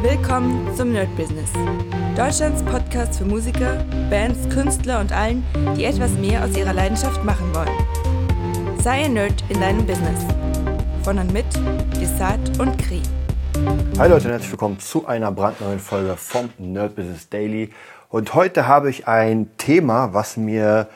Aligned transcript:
Willkommen 0.00 0.72
zum 0.76 0.92
Nerd 0.92 1.08
Business. 1.16 1.50
Deutschlands 2.16 2.62
Podcast 2.62 3.18
für 3.18 3.24
Musiker, 3.24 3.84
Bands, 4.08 4.48
Künstler 4.48 5.00
und 5.00 5.10
allen, 5.10 5.44
die 5.76 5.86
etwas 5.86 6.12
mehr 6.12 6.44
aus 6.44 6.56
ihrer 6.56 6.72
Leidenschaft 6.72 7.24
machen 7.24 7.52
wollen. 7.52 8.78
Sei 8.80 9.06
ein 9.06 9.14
Nerd 9.14 9.42
in 9.48 9.60
deinem 9.60 9.84
Business. 9.84 10.24
Von 11.02 11.18
und 11.18 11.32
mit 11.32 11.46
Desart 12.00 12.60
und 12.60 12.78
Kri. 12.78 13.02
Hi 13.98 14.08
Leute 14.08 14.30
herzlich 14.30 14.52
willkommen 14.52 14.78
zu 14.78 15.04
einer 15.04 15.32
brandneuen 15.32 15.80
Folge 15.80 16.16
vom 16.16 16.48
Nerd 16.58 16.94
Business 16.94 17.28
Daily. 17.28 17.70
Und 18.08 18.34
heute 18.34 18.68
habe 18.68 18.90
ich 18.90 19.08
ein 19.08 19.50
Thema, 19.58 20.14
was 20.14 20.36
mir, 20.36 20.86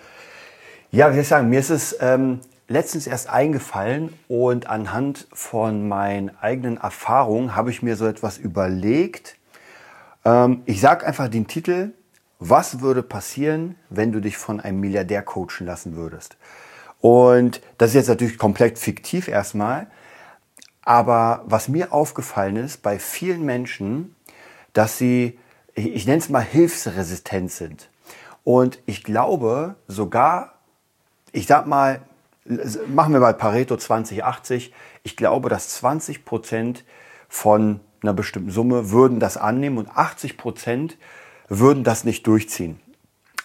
ja, 0.93 1.09
wie 1.09 1.15
soll 1.15 1.23
ich 1.23 1.29
sagen, 1.29 1.49
mir 1.49 1.59
ist 1.59 1.71
es 1.71 1.97
ähm, 2.01 2.39
letztens 2.73 3.07
erst 3.07 3.29
eingefallen 3.29 4.15
und 4.29 4.67
anhand 4.67 5.29
von 5.33 5.87
meinen 5.87 6.31
eigenen 6.41 6.79
Erfahrungen 6.79 7.55
habe 7.55 7.71
ich 7.71 7.83
mir 7.83 7.97
so 7.97 8.07
etwas 8.07 8.39
überlegt. 8.39 9.37
Ähm, 10.25 10.63
ich 10.65 10.81
sage 10.81 11.07
einfach 11.07 11.29
den 11.29 11.47
Titel, 11.47 11.93
was 12.39 12.81
würde 12.81 13.03
passieren, 13.03 13.77
wenn 13.91 14.11
du 14.11 14.21
dich 14.21 14.37
von 14.37 14.59
einem 14.59 14.81
Milliardär 14.81 15.23
coachen 15.23 15.67
lassen 15.67 15.95
würdest? 15.97 16.37
Und 17.01 17.61
das 17.79 17.91
ist 17.91 17.95
jetzt 17.95 18.09
natürlich 18.09 18.39
komplett 18.39 18.79
fiktiv 18.79 19.29
erstmal, 19.29 19.89
aber 20.83 21.45
was 21.47 21.69
mir 21.69 21.93
aufgefallen 21.93 22.57
ist 22.57 22.83
bei 22.83 22.99
vielen 22.99 23.45
Menschen, 23.45 24.17
dass 24.73 24.99
sie, 24.99 25.39
ich 25.75 26.07
nenne 26.07 26.19
es 26.19 26.29
mal 26.29 26.43
hilfsresistent 26.43 27.53
sind. 27.53 27.91
Und 28.45 28.81
ich 28.87 29.05
glaube 29.05 29.77
sogar, 29.87 30.55
ich 31.33 31.47
sag 31.47 31.67
mal, 31.67 32.01
machen 32.45 33.13
wir 33.13 33.21
mal 33.21 33.35
Pareto 33.35 33.77
2080. 33.77 34.73
Ich 35.03 35.17
glaube, 35.17 35.49
dass 35.49 35.69
20 35.71 36.25
Prozent 36.25 36.85
von 37.29 37.81
einer 38.03 38.13
bestimmten 38.13 38.51
Summe 38.51 38.91
würden 38.91 39.21
das 39.21 39.37
annehmen 39.37 39.79
und 39.79 39.89
80 39.89 40.37
Prozent 40.37 40.99
würden 41.49 41.85
das 41.85 42.05
nicht 42.05 42.27
durchziehen. 42.27 42.81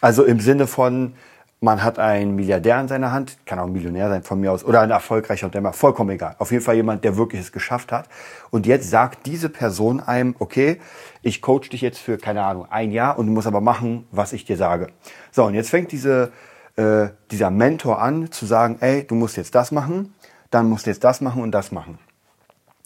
Also 0.01 0.23
im 0.23 0.39
Sinne 0.39 0.67
von, 0.67 1.13
man 1.59 1.83
hat 1.83 1.97
einen 1.97 2.35
Milliardär 2.35 2.79
in 2.79 2.87
seiner 2.87 3.11
Hand, 3.11 3.37
kann 3.45 3.59
auch 3.59 3.65
ein 3.65 3.71
Millionär 3.71 4.09
sein 4.09 4.23
von 4.23 4.39
mir 4.39 4.51
aus, 4.51 4.63
oder 4.63 4.81
ein 4.81 4.91
erfolgreicher 4.91 5.47
Unternehmer, 5.47 5.73
vollkommen 5.73 6.11
egal. 6.11 6.35
Auf 6.37 6.51
jeden 6.51 6.63
Fall 6.63 6.75
jemand, 6.75 7.03
der 7.03 7.17
wirklich 7.17 7.41
es 7.41 7.51
geschafft 7.51 7.91
hat. 7.91 8.07
Und 8.51 8.67
jetzt 8.67 8.89
sagt 8.89 9.25
diese 9.25 9.49
Person 9.49 9.99
einem, 9.99 10.35
okay, 10.39 10.79
ich 11.23 11.41
coach 11.41 11.69
dich 11.69 11.81
jetzt 11.81 11.97
für, 11.99 12.17
keine 12.17 12.43
Ahnung, 12.43 12.67
ein 12.69 12.91
Jahr 12.91 13.17
und 13.17 13.25
du 13.25 13.31
musst 13.31 13.47
aber 13.47 13.61
machen, 13.61 14.07
was 14.11 14.33
ich 14.33 14.45
dir 14.45 14.57
sage. 14.57 14.87
So, 15.31 15.45
und 15.45 15.55
jetzt 15.55 15.69
fängt 15.69 15.91
diese 15.91 16.31
äh, 16.77 17.09
dieser 17.31 17.51
Mentor 17.51 18.01
an, 18.01 18.31
zu 18.31 18.45
sagen, 18.45 18.77
ey, 18.79 19.05
du 19.05 19.15
musst 19.15 19.35
jetzt 19.35 19.55
das 19.55 19.71
machen, 19.71 20.13
dann 20.49 20.69
musst 20.69 20.85
du 20.85 20.91
jetzt 20.91 21.03
das 21.03 21.21
machen 21.21 21.41
und 21.41 21.51
das 21.51 21.71
machen. 21.71 21.99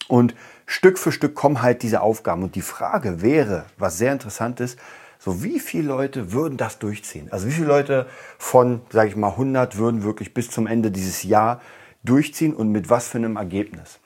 Und 0.08 0.34
Stück 0.66 0.98
für 0.98 1.12
Stück 1.12 1.34
kommen 1.34 1.62
halt 1.62 1.82
diese 1.82 2.00
Aufgaben. 2.00 2.42
Und 2.42 2.54
die 2.54 2.62
Frage 2.62 3.22
wäre, 3.22 3.66
was 3.78 3.98
sehr 3.98 4.12
interessant 4.12 4.60
ist, 4.60 4.78
so 5.18 5.44
wie 5.44 5.60
viele 5.60 5.88
Leute 5.88 6.32
würden 6.32 6.56
das 6.56 6.78
durchziehen? 6.78 7.28
Also 7.30 7.46
wie 7.46 7.52
viele 7.52 7.68
Leute 7.68 8.06
von, 8.38 8.80
sage 8.90 9.10
ich 9.10 9.16
mal, 9.16 9.30
100 9.30 9.76
würden 9.76 10.02
wirklich 10.02 10.34
bis 10.34 10.50
zum 10.50 10.66
Ende 10.66 10.90
dieses 10.90 11.22
Jahr 11.22 11.60
durchziehen 12.02 12.54
und 12.54 12.72
mit 12.72 12.90
was 12.90 13.06
für 13.08 13.18
einem 13.18 13.36
Ergebnis? 13.36 14.00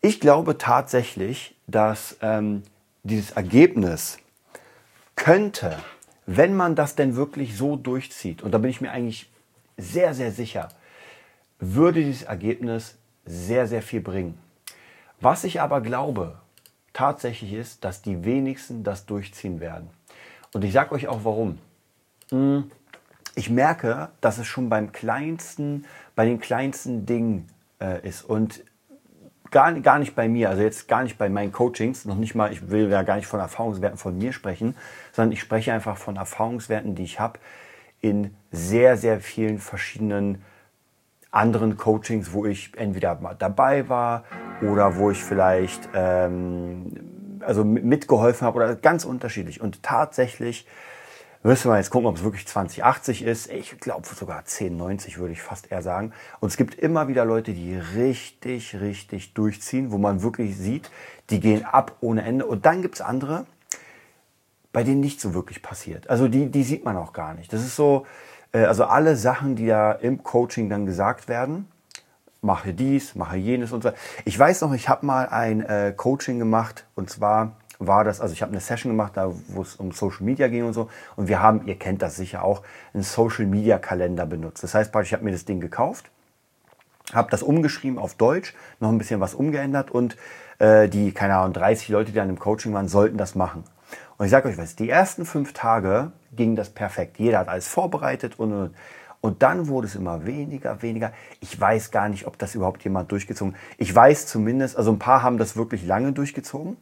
Ich 0.00 0.20
glaube 0.20 0.58
tatsächlich, 0.58 1.56
dass 1.66 2.16
ähm, 2.20 2.62
dieses 3.04 3.30
Ergebnis 3.30 4.18
könnte 5.16 5.76
wenn 6.30 6.54
man 6.54 6.74
das 6.74 6.94
denn 6.94 7.16
wirklich 7.16 7.56
so 7.56 7.76
durchzieht, 7.76 8.42
und 8.42 8.52
da 8.52 8.58
bin 8.58 8.68
ich 8.68 8.82
mir 8.82 8.90
eigentlich 8.90 9.30
sehr, 9.78 10.12
sehr 10.12 10.30
sicher, 10.30 10.68
würde 11.58 12.04
dieses 12.04 12.24
Ergebnis 12.24 12.98
sehr, 13.24 13.66
sehr 13.66 13.80
viel 13.80 14.02
bringen. 14.02 14.38
Was 15.22 15.44
ich 15.44 15.62
aber 15.62 15.80
glaube, 15.80 16.36
tatsächlich 16.92 17.54
ist, 17.54 17.82
dass 17.82 18.02
die 18.02 18.26
wenigsten 18.26 18.84
das 18.84 19.06
durchziehen 19.06 19.58
werden. 19.58 19.88
Und 20.52 20.64
ich 20.64 20.72
sage 20.74 20.92
euch 20.92 21.08
auch 21.08 21.20
warum. 21.24 21.58
Hm, 22.28 22.70
ich 23.34 23.48
merke, 23.48 24.10
dass 24.20 24.36
es 24.36 24.46
schon 24.46 24.68
beim 24.68 24.92
kleinsten, 24.92 25.86
bei 26.14 26.26
den 26.26 26.40
kleinsten 26.40 27.06
Dingen 27.06 27.48
äh, 27.80 28.06
ist. 28.06 28.22
Und 28.22 28.64
gar, 29.50 29.72
gar 29.80 29.98
nicht 29.98 30.14
bei 30.14 30.28
mir, 30.28 30.50
also 30.50 30.62
jetzt 30.62 30.88
gar 30.88 31.02
nicht 31.02 31.18
bei 31.18 31.28
meinen 31.28 31.52
Coachings, 31.52 32.04
noch 32.04 32.16
nicht 32.16 32.34
mal, 32.34 32.52
ich 32.52 32.70
will 32.70 32.90
ja 32.90 33.02
gar 33.02 33.16
nicht 33.16 33.26
von 33.26 33.40
Erfahrungswerten 33.40 33.98
von 33.98 34.16
mir 34.16 34.32
sprechen, 34.32 34.74
sondern 35.12 35.32
ich 35.32 35.40
spreche 35.40 35.72
einfach 35.72 35.96
von 35.96 36.16
Erfahrungswerten, 36.16 36.94
die 36.94 37.04
ich 37.04 37.20
habe 37.20 37.38
in 38.00 38.34
sehr, 38.52 38.96
sehr 38.96 39.20
vielen 39.20 39.58
verschiedenen 39.58 40.42
anderen 41.30 41.76
Coachings, 41.76 42.32
wo 42.32 42.46
ich 42.46 42.72
entweder 42.76 43.16
mal 43.16 43.34
dabei 43.38 43.88
war 43.88 44.24
oder 44.62 44.96
wo 44.96 45.10
ich 45.10 45.22
vielleicht 45.22 45.88
ähm, 45.94 47.40
also 47.40 47.64
mitgeholfen 47.64 48.46
habe 48.46 48.56
oder 48.56 48.74
ganz 48.76 49.04
unterschiedlich. 49.04 49.60
Und 49.60 49.82
tatsächlich 49.82 50.66
Müssen 51.44 51.70
wir 51.70 51.76
jetzt 51.76 51.90
gucken, 51.90 52.08
ob 52.08 52.16
es 52.16 52.24
wirklich 52.24 52.48
2080 52.48 53.22
ist. 53.22 53.50
Ich 53.50 53.78
glaube 53.78 54.06
sogar 54.06 54.38
1090 54.38 55.18
würde 55.18 55.32
ich 55.32 55.40
fast 55.40 55.70
eher 55.70 55.82
sagen. 55.82 56.12
Und 56.40 56.48
es 56.48 56.56
gibt 56.56 56.74
immer 56.74 57.06
wieder 57.06 57.24
Leute, 57.24 57.52
die 57.52 57.76
richtig, 57.76 58.80
richtig 58.80 59.34
durchziehen, 59.34 59.92
wo 59.92 59.98
man 59.98 60.22
wirklich 60.22 60.56
sieht, 60.56 60.90
die 61.30 61.38
gehen 61.38 61.64
ab 61.64 61.96
ohne 62.00 62.22
Ende. 62.22 62.44
Und 62.44 62.66
dann 62.66 62.82
gibt 62.82 62.96
es 62.96 63.00
andere, 63.00 63.46
bei 64.72 64.82
denen 64.82 65.00
nicht 65.00 65.20
so 65.20 65.32
wirklich 65.32 65.62
passiert. 65.62 66.10
Also 66.10 66.26
die, 66.26 66.50
die 66.50 66.64
sieht 66.64 66.84
man 66.84 66.96
auch 66.96 67.12
gar 67.12 67.34
nicht. 67.34 67.52
Das 67.52 67.60
ist 67.60 67.76
so, 67.76 68.04
äh, 68.52 68.64
also 68.64 68.84
alle 68.86 69.16
Sachen, 69.16 69.54
die 69.54 69.68
da 69.68 69.92
im 69.92 70.24
Coaching 70.24 70.68
dann 70.68 70.86
gesagt 70.86 71.28
werden, 71.28 71.68
mache 72.40 72.74
dies, 72.74 73.14
mache 73.14 73.36
jenes 73.36 73.72
und 73.72 73.84
so. 73.84 73.92
Ich 74.24 74.36
weiß 74.36 74.62
noch, 74.62 74.72
ich 74.72 74.88
habe 74.88 75.06
mal 75.06 75.28
ein 75.28 75.60
äh, 75.60 75.92
Coaching 75.96 76.40
gemacht 76.40 76.84
und 76.96 77.10
zwar 77.10 77.57
war 77.78 78.04
das, 78.04 78.20
also 78.20 78.32
ich 78.32 78.42
habe 78.42 78.52
eine 78.52 78.60
Session 78.60 78.92
gemacht, 78.92 79.12
da 79.16 79.32
wo 79.48 79.62
es 79.62 79.76
um 79.76 79.92
Social 79.92 80.24
Media 80.24 80.48
ging 80.48 80.64
und 80.64 80.72
so. 80.72 80.88
Und 81.16 81.28
wir 81.28 81.40
haben, 81.40 81.66
ihr 81.66 81.78
kennt 81.78 82.02
das 82.02 82.16
sicher 82.16 82.42
auch, 82.44 82.62
einen 82.92 83.02
Social 83.02 83.46
Media 83.46 83.78
Kalender 83.78 84.26
benutzt. 84.26 84.62
Das 84.62 84.74
heißt 84.74 84.94
ich 85.02 85.12
habe 85.12 85.24
mir 85.24 85.32
das 85.32 85.44
Ding 85.44 85.60
gekauft, 85.60 86.10
habe 87.12 87.30
das 87.30 87.42
umgeschrieben 87.42 87.98
auf 87.98 88.14
Deutsch, 88.14 88.54
noch 88.80 88.88
ein 88.88 88.98
bisschen 88.98 89.20
was 89.20 89.34
umgeändert 89.34 89.90
und 89.90 90.16
äh, 90.58 90.88
die, 90.88 91.12
keine 91.12 91.36
Ahnung, 91.36 91.52
30 91.52 91.88
Leute, 91.88 92.10
die 92.10 92.16
dann 92.16 92.28
im 92.28 92.38
Coaching 92.38 92.72
waren, 92.72 92.88
sollten 92.88 93.16
das 93.16 93.34
machen. 93.34 93.64
Und 94.16 94.26
ich 94.26 94.30
sage 94.32 94.48
euch 94.48 94.58
was, 94.58 94.74
die 94.74 94.90
ersten 94.90 95.24
fünf 95.24 95.52
Tage 95.52 96.10
ging 96.32 96.56
das 96.56 96.70
perfekt. 96.70 97.18
Jeder 97.18 97.38
hat 97.38 97.48
alles 97.48 97.68
vorbereitet 97.68 98.38
und, 98.38 98.52
und 98.52 98.74
und 99.20 99.42
dann 99.42 99.66
wurde 99.66 99.88
es 99.88 99.96
immer 99.96 100.26
weniger, 100.26 100.80
weniger. 100.82 101.12
Ich 101.40 101.60
weiß 101.60 101.90
gar 101.90 102.08
nicht, 102.08 102.26
ob 102.26 102.38
das 102.38 102.54
überhaupt 102.54 102.84
jemand 102.84 103.10
durchgezogen. 103.10 103.56
Ich 103.76 103.92
weiß 103.92 104.26
zumindest, 104.26 104.76
also 104.76 104.92
ein 104.92 105.00
paar 105.00 105.22
haben 105.22 105.38
das 105.38 105.56
wirklich 105.56 105.84
lange 105.84 106.12
durchgezogen. 106.12 106.76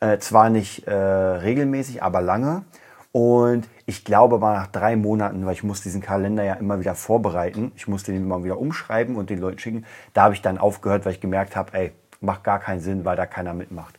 Äh, 0.00 0.18
zwar 0.18 0.50
nicht 0.50 0.86
äh, 0.86 0.94
regelmäßig, 0.94 2.02
aber 2.02 2.20
lange. 2.20 2.64
Und 3.12 3.68
ich 3.86 4.04
glaube 4.04 4.38
mal 4.38 4.54
nach 4.54 4.66
drei 4.66 4.96
Monaten, 4.96 5.44
weil 5.46 5.54
ich 5.54 5.64
muss 5.64 5.82
diesen 5.82 6.02
Kalender 6.02 6.44
ja 6.44 6.54
immer 6.54 6.78
wieder 6.78 6.94
vorbereiten, 6.94 7.72
ich 7.74 7.88
musste 7.88 8.12
den 8.12 8.22
immer 8.22 8.44
wieder 8.44 8.58
umschreiben 8.58 9.16
und 9.16 9.30
den 9.30 9.40
Leuten 9.40 9.58
schicken, 9.58 9.86
da 10.12 10.24
habe 10.24 10.34
ich 10.34 10.42
dann 10.42 10.58
aufgehört, 10.58 11.04
weil 11.04 11.12
ich 11.12 11.20
gemerkt 11.20 11.56
habe, 11.56 11.72
ey, 11.76 11.92
macht 12.20 12.44
gar 12.44 12.60
keinen 12.60 12.80
Sinn, 12.80 13.04
weil 13.04 13.16
da 13.16 13.26
keiner 13.26 13.54
mitmacht. 13.54 13.98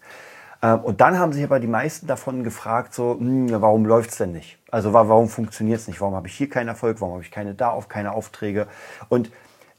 Ähm, 0.61 0.81
und 0.81 1.01
dann 1.01 1.17
haben 1.17 1.33
sich 1.33 1.43
aber 1.43 1.59
die 1.59 1.67
meisten 1.67 2.07
davon 2.07 2.43
gefragt, 2.43 2.93
so, 2.93 3.17
hm, 3.19 3.49
warum 3.61 3.85
läuft's 3.85 4.17
denn 4.17 4.31
nicht? 4.31 4.59
Also 4.71 4.93
warum 4.93 5.27
funktioniert's 5.27 5.87
nicht? 5.87 5.99
Warum 6.01 6.15
habe 6.15 6.27
ich 6.27 6.35
hier 6.35 6.49
keinen 6.49 6.67
Erfolg? 6.67 7.01
Warum 7.01 7.15
habe 7.15 7.23
ich 7.23 7.31
keine 7.31 7.55
da 7.55 7.69
auf, 7.69 7.87
keine 7.87 8.11
Aufträge? 8.11 8.67
Und 9.07 9.31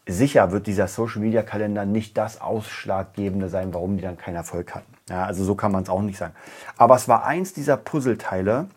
sicher 0.07 0.51
wird 0.51 0.67
dieser 0.67 0.89
Social 0.89 1.21
Media 1.21 1.43
Kalender 1.43 1.85
nicht 1.85 2.19
das 2.19 2.41
Ausschlaggebende 2.41 3.49
sein, 3.49 3.73
warum 3.73 3.97
die 3.97 4.03
dann 4.03 4.17
keinen 4.19 4.37
Erfolg 4.37 4.75
hatten. 4.75 4.93
Ja, 5.10 5.25
also 5.25 5.44
so 5.44 5.56
kann 5.56 5.72
man 5.72 5.82
es 5.82 5.91
auch 5.91 6.03
nicht 6.03 6.16
sagen. 6.16 6.34
Aber 6.76 6.94
es 6.94 7.09
war 7.09 7.25
eins 7.25 7.53
dieser 7.53 7.76
Puzzleteile, 7.76 8.69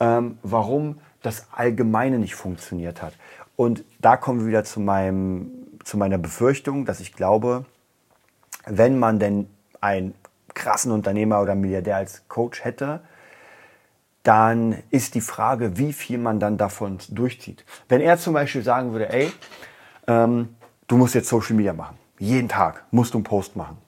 ähm, 0.00 0.38
warum 0.42 1.00
das 1.22 1.46
Allgemeine 1.52 2.18
nicht 2.18 2.34
funktioniert 2.34 3.00
hat. 3.00 3.14
Und 3.56 3.84
da 4.00 4.16
kommen 4.16 4.40
wir 4.40 4.46
wieder 4.48 4.64
zu, 4.64 4.80
meinem, 4.80 5.50
zu 5.84 5.96
meiner 5.96 6.18
Befürchtung, 6.18 6.84
dass 6.84 7.00
ich 7.00 7.12
glaube, 7.12 7.64
wenn 8.66 8.98
man 8.98 9.18
denn 9.18 9.48
einen 9.80 10.14
krassen 10.54 10.90
Unternehmer 10.90 11.40
oder 11.40 11.54
Milliardär 11.54 11.96
als 11.96 12.26
Coach 12.28 12.64
hätte, 12.64 13.00
dann 14.24 14.76
ist 14.90 15.14
die 15.14 15.20
Frage, 15.20 15.78
wie 15.78 15.92
viel 15.92 16.18
man 16.18 16.40
dann 16.40 16.58
davon 16.58 16.98
durchzieht. 17.08 17.64
Wenn 17.88 18.00
er 18.00 18.18
zum 18.18 18.34
Beispiel 18.34 18.62
sagen 18.62 18.92
würde, 18.92 19.12
ey, 19.12 19.32
ähm, 20.08 20.56
du 20.88 20.96
musst 20.96 21.14
jetzt 21.14 21.28
Social 21.28 21.54
Media 21.54 21.72
machen. 21.72 21.96
Jeden 22.18 22.48
Tag 22.48 22.84
musst 22.90 23.14
du 23.14 23.18
einen 23.18 23.24
Post 23.24 23.54
machen. 23.54 23.78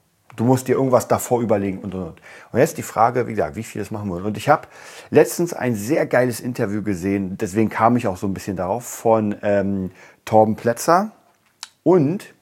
Du 0.41 0.47
musst 0.47 0.67
dir 0.67 0.73
irgendwas 0.73 1.07
davor 1.07 1.39
überlegen 1.39 1.77
und 1.77 1.93
und 1.93 2.01
und. 2.01 2.21
Und 2.51 2.59
jetzt 2.59 2.75
die 2.75 2.81
Frage, 2.81 3.27
wie 3.27 3.35
gesagt, 3.35 3.55
wie 3.55 3.61
viel 3.61 3.79
das 3.79 3.91
machen 3.91 4.09
wollen. 4.09 4.25
Und 4.25 4.37
ich 4.37 4.49
habe 4.49 4.67
letztens 5.11 5.53
ein 5.53 5.75
sehr 5.75 6.07
geiles 6.07 6.39
Interview 6.39 6.81
gesehen, 6.81 7.37
deswegen 7.37 7.69
kam 7.69 7.95
ich 7.95 8.07
auch 8.07 8.17
so 8.17 8.25
ein 8.25 8.33
bisschen 8.33 8.57
darauf, 8.57 8.83
von 8.83 9.35
ähm, 9.43 9.91
Torben 10.25 10.55
Plätzer. 10.55 11.11
Und 11.83 12.33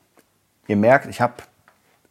ihr 0.68 0.78
merkt, 0.78 1.08
ich 1.08 1.20
habe, 1.20 1.34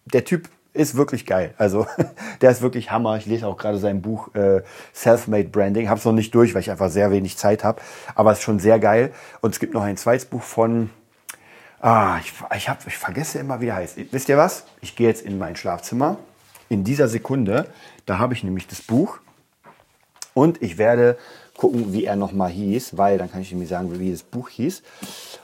der 0.04 0.26
Typ 0.26 0.50
ist 0.74 0.94
wirklich 0.94 1.24
geil. 1.24 1.54
Also 1.56 1.86
der 2.42 2.50
ist 2.50 2.60
wirklich 2.60 2.90
Hammer. 2.90 3.16
Ich 3.16 3.24
lese 3.24 3.46
auch 3.46 3.56
gerade 3.56 3.78
sein 3.78 4.02
Buch 4.02 4.34
äh, 4.34 4.60
Self-Made 4.94 5.48
Branding. 5.48 5.88
Habe 5.88 6.00
es 6.00 6.04
noch 6.04 6.12
nicht 6.12 6.34
durch, 6.34 6.52
weil 6.52 6.60
ich 6.60 6.70
einfach 6.70 6.90
sehr 6.90 7.10
wenig 7.10 7.38
Zeit 7.38 7.64
habe. 7.64 7.80
Aber 8.14 8.32
es 8.32 8.40
ist 8.40 8.44
schon 8.44 8.58
sehr 8.58 8.78
geil. 8.78 9.10
Und 9.40 9.54
es 9.54 9.58
gibt 9.58 9.72
noch 9.72 9.84
ein 9.84 9.96
zweites 9.96 10.26
Buch 10.26 10.42
von 10.42 10.90
Ah, 11.80 12.18
ich, 12.20 12.32
ich, 12.56 12.68
hab, 12.68 12.86
ich 12.86 12.96
vergesse 12.96 13.38
immer, 13.38 13.60
wie 13.60 13.68
er 13.68 13.76
heißt. 13.76 13.96
Wisst 14.12 14.28
ihr 14.28 14.36
was? 14.36 14.64
Ich 14.80 14.96
gehe 14.96 15.06
jetzt 15.06 15.22
in 15.22 15.38
mein 15.38 15.54
Schlafzimmer 15.54 16.18
in 16.68 16.84
dieser 16.84 17.08
Sekunde. 17.08 17.66
Da 18.06 18.18
habe 18.18 18.34
ich 18.34 18.42
nämlich 18.42 18.66
das 18.66 18.82
Buch 18.82 19.18
und 20.34 20.60
ich 20.62 20.78
werde 20.78 21.18
gucken, 21.56 21.92
wie 21.92 22.04
er 22.04 22.16
nochmal 22.16 22.50
hieß, 22.50 22.96
weil 22.96 23.18
dann 23.18 23.30
kann 23.30 23.42
ich 23.42 23.50
nämlich 23.50 23.68
sagen, 23.68 23.98
wie 23.98 24.10
das 24.10 24.22
Buch 24.22 24.48
hieß. 24.48 24.82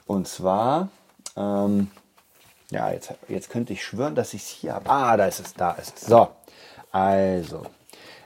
Und 0.07 0.27
zwar, 0.27 0.89
ähm, 1.37 1.91
ja, 2.71 2.91
jetzt, 2.91 3.15
jetzt 3.29 3.51
könnte 3.51 3.73
ich 3.73 3.85
schwören, 3.85 4.15
dass 4.15 4.35
ich 4.35 4.43
es 4.43 4.49
hier 4.49 4.75
habe. 4.75 4.91
Ah, 4.91 5.17
da 5.17 5.27
ist 5.27 5.41
es, 5.41 5.55
da 5.55 5.73
ist 5.73 5.99
es. 5.99 6.07
So, 6.07 6.29
also, 6.91 7.67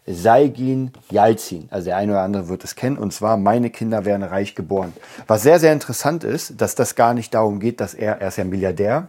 Saigin 0.08 0.92
Yalzin. 1.10 1.68
Also 1.70 1.86
der 1.86 1.96
eine 1.96 2.12
oder 2.12 2.22
andere 2.22 2.48
wird 2.48 2.64
es 2.64 2.74
kennen. 2.74 2.98
Und 2.98 3.12
zwar, 3.12 3.36
meine 3.36 3.70
Kinder 3.70 4.04
werden 4.04 4.22
reich 4.22 4.54
geboren. 4.54 4.92
Was 5.26 5.42
sehr, 5.42 5.60
sehr 5.60 5.72
interessant 5.72 6.24
ist, 6.24 6.60
dass 6.60 6.74
das 6.74 6.94
gar 6.94 7.14
nicht 7.14 7.34
darum 7.34 7.60
geht, 7.60 7.80
dass 7.80 7.94
er, 7.94 8.20
er 8.20 8.28
ist 8.28 8.38
ja 8.38 8.44
Milliardär. 8.44 9.08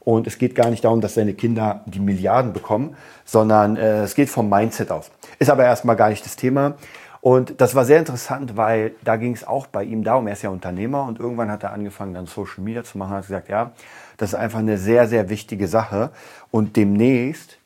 Und 0.00 0.26
es 0.26 0.38
geht 0.38 0.54
gar 0.54 0.70
nicht 0.70 0.84
darum, 0.84 1.00
dass 1.00 1.14
seine 1.14 1.34
Kinder 1.34 1.82
die 1.86 2.00
Milliarden 2.00 2.52
bekommen, 2.52 2.96
sondern 3.24 3.76
äh, 3.76 4.02
es 4.02 4.14
geht 4.14 4.30
vom 4.30 4.48
Mindset 4.48 4.90
aus. 4.90 5.10
Ist 5.38 5.50
aber 5.50 5.64
erstmal 5.64 5.94
gar 5.96 6.08
nicht 6.08 6.24
das 6.24 6.36
Thema. 6.36 6.74
Und 7.20 7.60
das 7.60 7.74
war 7.74 7.84
sehr 7.84 7.98
interessant, 7.98 8.56
weil 8.56 8.92
da 9.04 9.16
ging 9.16 9.34
es 9.34 9.46
auch 9.46 9.66
bei 9.66 9.84
ihm 9.84 10.02
darum, 10.04 10.26
er 10.26 10.32
ist 10.32 10.42
ja 10.42 10.48
Unternehmer 10.48 11.04
und 11.04 11.20
irgendwann 11.20 11.50
hat 11.50 11.62
er 11.62 11.72
angefangen, 11.72 12.14
dann 12.14 12.26
Social 12.26 12.64
Media 12.64 12.82
zu 12.82 12.96
machen, 12.96 13.10
hat 13.10 13.26
gesagt, 13.26 13.50
ja, 13.50 13.72
das 14.16 14.30
ist 14.30 14.38
einfach 14.38 14.60
eine 14.60 14.78
sehr, 14.78 15.06
sehr 15.06 15.28
wichtige 15.28 15.68
Sache 15.68 16.10
und 16.50 16.76
demnächst 16.76 17.59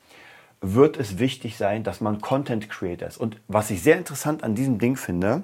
wird 0.72 0.96
es 0.96 1.18
wichtig 1.18 1.56
sein, 1.56 1.84
dass 1.84 2.00
man 2.00 2.20
Content 2.20 2.70
Creator 2.70 3.06
ist. 3.06 3.18
Und 3.18 3.36
was 3.48 3.70
ich 3.70 3.82
sehr 3.82 3.98
interessant 3.98 4.42
an 4.42 4.54
diesem 4.54 4.78
Ding 4.78 4.96
finde, 4.96 5.42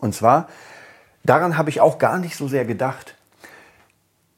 und 0.00 0.14
zwar, 0.14 0.48
daran 1.24 1.58
habe 1.58 1.70
ich 1.70 1.80
auch 1.80 1.98
gar 1.98 2.18
nicht 2.18 2.36
so 2.36 2.48
sehr 2.48 2.64
gedacht. 2.64 3.14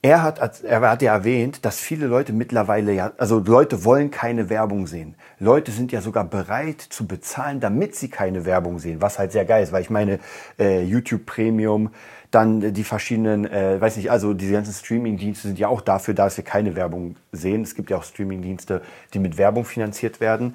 Er 0.02 0.22
hat, 0.22 0.62
er 0.62 0.80
hat 0.82 1.02
ja 1.02 1.14
erwähnt, 1.14 1.64
dass 1.64 1.80
viele 1.80 2.06
Leute 2.06 2.32
mittlerweile 2.32 2.92
ja, 2.92 3.12
also 3.18 3.40
Leute 3.40 3.84
wollen 3.84 4.10
keine 4.10 4.50
Werbung 4.50 4.86
sehen. 4.86 5.16
Leute 5.40 5.72
sind 5.72 5.90
ja 5.90 6.00
sogar 6.00 6.24
bereit 6.24 6.80
zu 6.80 7.06
bezahlen, 7.08 7.58
damit 7.58 7.96
sie 7.96 8.08
keine 8.08 8.44
Werbung 8.44 8.78
sehen, 8.78 9.00
was 9.00 9.18
halt 9.18 9.32
sehr 9.32 9.44
geil 9.44 9.64
ist, 9.64 9.72
weil 9.72 9.82
ich 9.82 9.90
meine, 9.90 10.20
äh, 10.58 10.82
YouTube 10.84 11.26
Premium, 11.26 11.90
dann 12.30 12.72
die 12.74 12.84
verschiedenen, 12.84 13.46
äh, 13.46 13.80
weiß 13.80 13.96
nicht, 13.96 14.10
also 14.10 14.34
diese 14.34 14.52
ganzen 14.52 14.74
Streaming-Dienste 14.74 15.48
sind 15.48 15.58
ja 15.58 15.68
auch 15.68 15.80
dafür 15.80 16.14
da, 16.14 16.24
dass 16.24 16.36
wir 16.36 16.44
keine 16.44 16.76
Werbung 16.76 17.16
sehen. 17.32 17.62
Es 17.62 17.74
gibt 17.74 17.90
ja 17.90 17.96
auch 17.96 18.04
Streaming-Dienste, 18.04 18.82
die 19.14 19.18
mit 19.18 19.38
Werbung 19.38 19.64
finanziert 19.64 20.20
werden. 20.20 20.54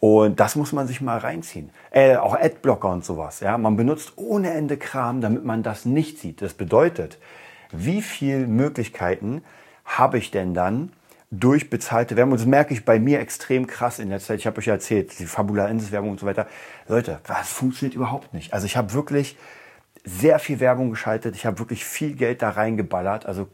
Und 0.00 0.40
das 0.40 0.56
muss 0.56 0.72
man 0.72 0.86
sich 0.86 1.02
mal 1.02 1.18
reinziehen. 1.18 1.70
Äh, 1.90 2.16
auch 2.16 2.34
Adblocker 2.34 2.88
und 2.88 3.04
sowas. 3.04 3.40
Ja? 3.40 3.58
Man 3.58 3.76
benutzt 3.76 4.14
ohne 4.16 4.50
Ende 4.50 4.78
Kram, 4.78 5.20
damit 5.20 5.44
man 5.44 5.62
das 5.62 5.84
nicht 5.84 6.18
sieht. 6.18 6.40
Das 6.40 6.54
bedeutet, 6.54 7.18
wie 7.72 8.02
viele 8.02 8.46
Möglichkeiten 8.46 9.42
habe 9.84 10.18
ich 10.18 10.30
denn 10.30 10.54
dann 10.54 10.92
durch 11.30 11.70
bezahlte 11.70 12.16
Werbung? 12.16 12.36
Das 12.36 12.46
merke 12.46 12.74
ich 12.74 12.84
bei 12.84 12.98
mir 12.98 13.20
extrem 13.20 13.66
krass 13.66 13.98
in 13.98 14.10
der 14.10 14.20
Zeit. 14.20 14.40
Ich 14.40 14.46
habe 14.46 14.58
euch 14.58 14.66
ja 14.66 14.74
erzählt, 14.74 15.18
die 15.18 15.26
Fabula 15.26 15.70
Werbung 15.90 16.10
und 16.10 16.20
so 16.20 16.26
weiter. 16.26 16.46
Leute, 16.88 17.20
das 17.26 17.50
funktioniert 17.52 17.94
überhaupt 17.94 18.34
nicht. 18.34 18.52
Also 18.52 18.66
ich 18.66 18.76
habe 18.76 18.92
wirklich 18.92 19.36
sehr 20.04 20.38
viel 20.38 20.60
Werbung 20.60 20.90
geschaltet. 20.90 21.36
Ich 21.36 21.46
habe 21.46 21.58
wirklich 21.58 21.84
viel 21.84 22.14
Geld 22.14 22.42
da 22.42 22.50
reingeballert. 22.50 23.26
Also 23.26 23.48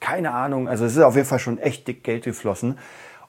keine 0.00 0.32
Ahnung. 0.32 0.68
Also 0.68 0.84
es 0.84 0.96
ist 0.96 1.02
auf 1.02 1.16
jeden 1.16 1.26
Fall 1.26 1.38
schon 1.38 1.58
echt 1.58 1.88
dick 1.88 2.04
Geld 2.04 2.24
geflossen. 2.24 2.78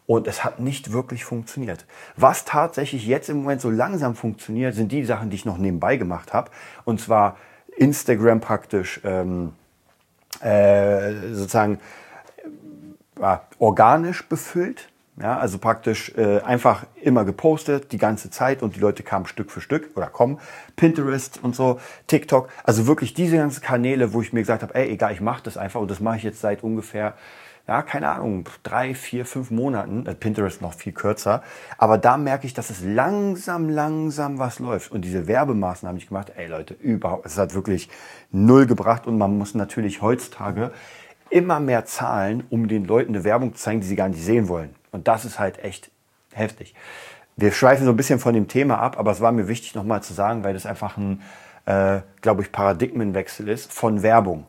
Und 0.06 0.28
es 0.28 0.44
hat 0.44 0.60
nicht 0.60 0.92
wirklich 0.92 1.24
funktioniert. 1.24 1.86
Was 2.16 2.44
tatsächlich 2.44 3.06
jetzt 3.06 3.30
im 3.30 3.38
Moment 3.38 3.62
so 3.62 3.70
langsam 3.70 4.16
funktioniert, 4.16 4.74
sind 4.74 4.92
die 4.92 5.06
Sachen, 5.06 5.30
die 5.30 5.36
ich 5.36 5.46
noch 5.46 5.60
nebenbei 5.60 5.98
gemacht 5.98 6.34
habe. 6.34 6.50
Und 6.84 7.00
zwar 7.00 7.38
Instagram 7.78 8.42
praktisch 8.42 9.02
ähm, 9.04 9.54
äh, 10.42 11.34
sozusagen 11.34 11.80
äh, 13.20 13.38
organisch 13.60 14.28
befüllt. 14.28 14.90
Ja, 15.22 15.38
also 15.38 15.58
praktisch 15.58 16.14
äh, 16.16 16.40
einfach 16.40 16.86
immer 17.02 17.26
gepostet, 17.26 17.92
die 17.92 17.98
ganze 17.98 18.30
Zeit 18.30 18.64
und 18.64 18.78
die 18.78 18.80
Leute 18.80 19.04
kamen 19.04 19.26
Stück 19.26 19.52
für 19.52 19.60
Stück 19.60 19.90
oder 19.96 20.08
kommen. 20.08 20.40
Pinterest 20.78 21.44
und 21.44 21.58
so, 21.58 21.82
TikTok. 22.08 22.48
Also 22.64 22.88
wirklich 22.88 23.14
diese 23.14 23.36
ganzen 23.36 23.62
Kanäle, 23.62 24.14
wo 24.14 24.22
ich 24.22 24.32
mir 24.32 24.40
gesagt 24.40 24.64
habe, 24.64 24.74
ey, 24.76 24.90
egal, 24.90 25.12
ich 25.12 25.20
mache 25.20 25.44
das 25.44 25.58
einfach 25.58 25.82
und 25.82 25.92
das 25.92 26.00
mache 26.00 26.16
ich 26.16 26.24
jetzt 26.24 26.40
seit 26.40 26.64
ungefähr, 26.64 27.16
ja, 27.70 27.84
keine 27.84 28.10
Ahnung, 28.10 28.46
drei, 28.64 28.96
vier, 28.96 29.28
fünf 29.28 29.52
Monaten. 29.52 30.08
Äh, 30.08 30.16
Pinterest 30.16 30.60
noch 30.60 30.74
viel 30.74 30.92
kürzer. 30.92 31.44
Aber 31.78 32.00
da 32.00 32.18
merke 32.18 32.48
ich, 32.48 32.56
dass 32.56 32.72
es 32.72 32.84
langsam, 32.84 33.70
langsam 33.70 34.40
was 34.40 34.58
läuft. 34.58 34.92
Und 34.92 35.06
diese 35.06 35.28
Werbemaßnahmen 35.28 35.94
habe 35.94 36.00
ich 36.00 36.08
gemacht, 36.08 36.32
ey 36.36 36.48
Leute, 36.48 36.74
überhaupt, 36.74 37.28
es 37.28 37.38
hat 37.38 37.54
wirklich 37.54 37.88
null 38.32 38.66
gebracht 38.66 39.06
und 39.06 39.20
man 39.20 39.38
muss 39.38 39.54
natürlich 39.54 40.02
heutzutage 40.02 40.72
immer 41.30 41.60
mehr 41.60 41.86
zahlen, 41.86 42.44
um 42.50 42.68
den 42.68 42.86
Leuten 42.86 43.14
eine 43.14 43.24
Werbung 43.24 43.54
zu 43.54 43.62
zeigen, 43.62 43.82
die 43.82 43.88
sie 43.88 43.96
gar 43.96 44.10
nicht 44.10 44.24
sehen 44.24 44.48
wollen. 44.48 44.74
Und 44.92 45.08
das 45.08 45.24
ist 45.24 45.38
halt 45.38 45.64
echt 45.64 45.92
heftig. 46.34 46.74
Wir 47.38 47.52
schweifen 47.52 47.86
so 47.86 47.92
ein 47.92 47.98
bisschen 47.98 48.18
von 48.18 48.34
dem 48.34 48.48
Thema 48.48 48.80
ab, 48.80 48.98
aber 48.98 49.12
es 49.12 49.22
war 49.22 49.32
mir 49.32 49.48
wichtig 49.48 49.76
nochmal 49.76 50.02
zu 50.02 50.16
sagen, 50.16 50.44
weil 50.44 50.56
das 50.56 50.66
einfach 50.66 50.98
ein, 50.98 51.22
äh, 51.68 52.00
glaube 52.22 52.42
ich, 52.42 52.52
Paradigmenwechsel 52.52 53.48
ist 53.48 53.72
von 53.72 54.02
Werbung. 54.02 54.48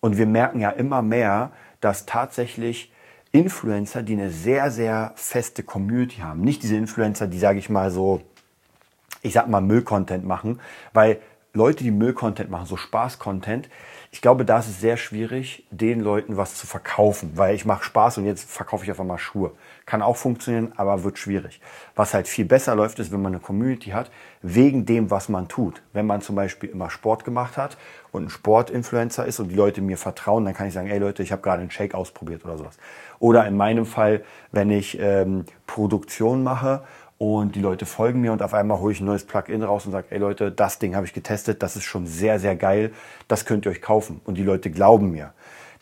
Und 0.00 0.16
wir 0.16 0.26
merken 0.26 0.58
ja 0.58 0.70
immer 0.70 1.02
mehr, 1.02 1.50
dass 1.82 2.06
tatsächlich 2.06 2.90
Influencer, 3.32 4.02
die 4.02 4.14
eine 4.14 4.30
sehr, 4.30 4.70
sehr 4.70 5.12
feste 5.16 5.62
Community 5.62 6.18
haben, 6.20 6.40
nicht 6.40 6.62
diese 6.62 6.76
Influencer, 6.76 7.26
die, 7.26 7.38
sage 7.38 7.58
ich 7.58 7.68
mal, 7.68 7.90
so, 7.90 8.22
ich 9.20 9.34
sag 9.34 9.48
mal, 9.48 9.60
Müllcontent 9.60 10.24
machen, 10.24 10.60
weil 10.94 11.20
Leute, 11.54 11.84
die 11.84 11.90
Müllcontent 11.90 12.50
machen, 12.50 12.66
so 12.66 12.76
Spaß-Content, 12.76 13.68
ich 14.14 14.20
glaube, 14.20 14.44
da 14.44 14.58
ist 14.58 14.68
es 14.68 14.80
sehr 14.80 14.98
schwierig, 14.98 15.64
den 15.70 16.00
Leuten 16.00 16.36
was 16.36 16.54
zu 16.54 16.66
verkaufen, 16.66 17.32
weil 17.34 17.54
ich 17.54 17.64
mache 17.64 17.82
Spaß 17.82 18.18
und 18.18 18.26
jetzt 18.26 18.50
verkaufe 18.50 18.84
ich 18.84 18.90
einfach 18.90 19.04
mal 19.04 19.16
Schuhe. 19.16 19.52
Kann 19.86 20.02
auch 20.02 20.16
funktionieren, 20.16 20.72
aber 20.76 21.02
wird 21.02 21.18
schwierig. 21.18 21.62
Was 21.94 22.12
halt 22.12 22.28
viel 22.28 22.44
besser 22.44 22.74
läuft, 22.74 22.98
ist, 22.98 23.10
wenn 23.10 23.22
man 23.22 23.32
eine 23.32 23.40
Community 23.40 23.90
hat, 23.90 24.10
wegen 24.42 24.84
dem, 24.84 25.10
was 25.10 25.30
man 25.30 25.48
tut. 25.48 25.82
Wenn 25.94 26.06
man 26.06 26.20
zum 26.20 26.36
Beispiel 26.36 26.68
immer 26.68 26.90
Sport 26.90 27.24
gemacht 27.24 27.56
hat 27.56 27.78
und 28.12 28.24
ein 28.24 28.30
Sportinfluencer 28.30 29.24
ist 29.24 29.40
und 29.40 29.48
die 29.48 29.54
Leute 29.54 29.80
mir 29.80 29.96
vertrauen, 29.96 30.44
dann 30.44 30.52
kann 30.52 30.68
ich 30.68 30.74
sagen, 30.74 30.88
ey 30.88 30.98
Leute, 30.98 31.22
ich 31.22 31.32
habe 31.32 31.40
gerade 31.40 31.62
einen 31.62 31.70
Shake 31.70 31.94
ausprobiert 31.94 32.44
oder 32.44 32.58
sowas. 32.58 32.76
Oder 33.18 33.46
in 33.46 33.56
meinem 33.56 33.86
Fall, 33.86 34.24
wenn 34.52 34.70
ich 34.70 34.98
ähm, 35.00 35.46
Produktion 35.66 36.42
mache 36.42 36.82
und 37.22 37.54
die 37.54 37.60
Leute 37.60 37.86
folgen 37.86 38.20
mir 38.20 38.32
und 38.32 38.42
auf 38.42 38.52
einmal 38.52 38.80
hole 38.80 38.92
ich 38.92 39.00
ein 39.00 39.04
neues 39.04 39.24
Plugin 39.24 39.62
raus 39.62 39.86
und 39.86 39.92
sage, 39.92 40.08
ey 40.10 40.18
Leute, 40.18 40.50
das 40.50 40.80
Ding 40.80 40.96
habe 40.96 41.06
ich 41.06 41.12
getestet, 41.12 41.62
das 41.62 41.76
ist 41.76 41.84
schon 41.84 42.04
sehr, 42.04 42.40
sehr 42.40 42.56
geil, 42.56 42.90
das 43.28 43.44
könnt 43.44 43.64
ihr 43.64 43.70
euch 43.70 43.80
kaufen. 43.80 44.20
Und 44.24 44.38
die 44.38 44.42
Leute 44.42 44.72
glauben 44.72 45.12
mir. 45.12 45.32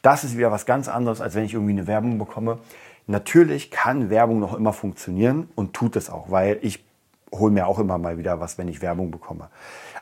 Das 0.03 0.23
ist 0.23 0.37
wieder 0.37 0.53
was 0.53 0.67
ganz 0.67 0.87
anderes, 0.87 1.23
als 1.23 1.35
wenn 1.35 1.45
ich 1.45 1.55
irgendwie 1.55 1.73
eine 1.73 1.87
Werbung 1.87 2.19
bekomme. 2.19 2.59
Natürlich 3.07 3.71
kann 3.71 4.11
Werbung 4.11 4.39
noch 4.39 4.53
immer 4.53 4.75
funktionieren 4.75 5.49
und 5.55 5.73
tut 5.73 5.97
es 5.97 6.11
auch, 6.11 6.31
weil 6.31 6.59
ich 6.61 6.85
hole 7.33 7.51
mir 7.51 7.69
auch 7.69 7.79
immer 7.79 7.97
mal 7.97 8.19
wieder 8.19 8.39
was, 8.39 8.59
wenn 8.59 8.69
ich 8.69 8.83
Werbung 8.83 9.11
bekomme. 9.11 9.49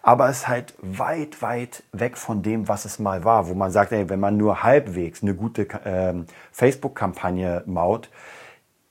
Aber 0.02 0.28
es 0.28 0.38
ist 0.38 0.48
halt 0.48 0.74
weit, 0.82 1.40
weit 1.40 1.84
weg 1.92 2.16
von 2.16 2.42
dem, 2.42 2.66
was 2.66 2.84
es 2.84 2.98
mal 2.98 3.22
war, 3.22 3.48
wo 3.48 3.54
man 3.54 3.70
sagt, 3.70 3.92
ey, 3.92 4.08
wenn 4.08 4.18
man 4.18 4.36
nur 4.36 4.64
halbwegs 4.64 5.22
eine 5.22 5.36
gute 5.36 5.68
äh, 5.84 6.14
Facebook-Kampagne 6.50 7.62
maut, 7.66 8.10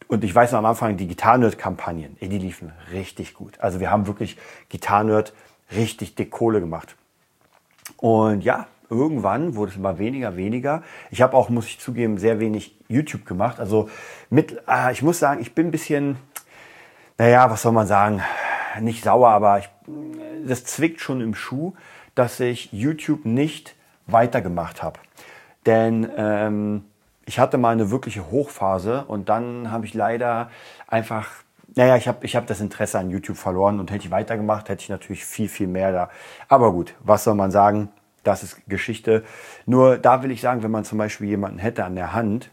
und 0.07 0.23
ich 0.23 0.33
weiß 0.33 0.51
noch 0.51 0.59
am 0.59 0.65
Anfang, 0.65 0.97
die 0.97 1.07
Gitarrenerd-Kampagnen, 1.07 2.17
die 2.21 2.37
liefen 2.37 2.71
richtig 2.91 3.33
gut. 3.33 3.59
Also 3.59 3.79
wir 3.79 3.91
haben 3.91 4.07
wirklich 4.07 4.37
Gitarrenerd 4.69 5.33
richtig 5.75 6.15
dick 6.15 6.31
Kohle 6.31 6.59
gemacht. 6.59 6.95
Und 7.97 8.43
ja, 8.43 8.67
irgendwann 8.89 9.55
wurde 9.55 9.71
es 9.71 9.77
immer 9.77 9.99
weniger, 9.99 10.37
weniger. 10.37 10.83
Ich 11.11 11.21
habe 11.21 11.35
auch, 11.35 11.49
muss 11.49 11.67
ich 11.67 11.79
zugeben, 11.79 12.17
sehr 12.17 12.39
wenig 12.39 12.77
YouTube 12.87 13.25
gemacht. 13.25 13.59
Also 13.59 13.89
mit, 14.29 14.61
äh, 14.67 14.91
ich 14.91 15.01
muss 15.01 15.19
sagen, 15.19 15.41
ich 15.41 15.53
bin 15.53 15.67
ein 15.67 15.71
bisschen, 15.71 16.17
naja, 17.17 17.49
was 17.49 17.61
soll 17.61 17.73
man 17.73 17.87
sagen, 17.87 18.21
nicht 18.79 19.03
sauer, 19.03 19.29
aber 19.29 19.59
ich, 19.59 19.69
das 20.45 20.63
zwickt 20.63 21.01
schon 21.01 21.21
im 21.21 21.35
Schuh, 21.35 21.73
dass 22.15 22.39
ich 22.39 22.71
YouTube 22.71 23.25
nicht 23.25 23.75
weitergemacht 24.05 24.83
habe. 24.83 24.99
Denn 25.65 26.09
ähm, 26.15 26.85
ich 27.27 27.39
hatte 27.39 27.57
mal 27.57 27.72
eine 27.72 27.91
wirkliche 27.91 28.31
Hochphase 28.31 29.03
und 29.05 29.27
dann 29.27 29.69
habe 29.69 29.86
ich 29.86 29.93
leider 29.93 30.50
einfach, 30.88 31.29
naja, 31.75 31.98
ich 31.98 32.07
habe 32.07 32.25
ich 32.25 32.38
hab 32.38 32.48
das 32.48 32.62
Interesse 32.62 32.98
an 32.98 33.10
YouTube 33.10 33.36
verloren 33.36 33.81
und 33.81 33.91
hätte 33.91 34.05
ich 34.05 34.12
weitergemacht, 34.12 34.69
hätte 34.69 34.81
ich 34.81 34.89
natürlich 34.89 35.25
viel, 35.25 35.50
viel 35.50 35.67
mehr 35.67 35.91
da. 35.91 36.10
Aber 36.48 36.72
gut, 36.72 36.96
was 37.01 37.25
soll 37.25 37.36
man 37.36 37.51
sagen? 37.51 37.89
Das 38.24 38.43
ist 38.43 38.62
Geschichte. 38.67 39.25
Nur 39.65 39.98
da 39.98 40.24
will 40.24 40.31
ich 40.31 40.39
sagen, 40.39 40.63
wenn 40.63 40.72
man 40.72 40.86
zum 40.86 40.98
Beispiel 40.98 41.27
jemanden 41.27 41.60
hätte 41.60 41.84
an 41.84 41.96
der 41.96 42.13
Hand, 42.13 42.50